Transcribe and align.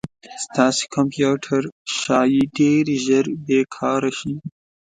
ستاسې 0.45 0.83
کمپیوټر 0.95 1.61
ښایي 1.95 2.43
ډير 2.57 2.85
ژر 3.05 3.25
بې 3.45 3.59
کاره 3.75 4.11
شي 4.19 4.33